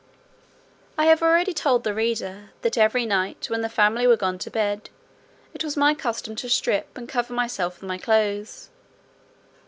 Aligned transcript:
I 0.97 1.05
have 1.05 1.21
already 1.21 1.53
told 1.53 1.83
the 1.83 1.93
reader, 1.93 2.49
that 2.63 2.75
every 2.75 3.05
night, 3.05 3.51
when 3.51 3.61
the 3.61 3.69
family 3.69 4.07
were 4.07 4.17
gone 4.17 4.39
to 4.39 4.49
bed, 4.49 4.89
it 5.53 5.63
was 5.63 5.77
my 5.77 5.93
custom 5.93 6.35
to 6.37 6.49
strip, 6.49 6.97
and 6.97 7.07
cover 7.07 7.35
myself 7.35 7.79
with 7.79 7.87
my 7.87 7.99
clothes. 7.99 8.71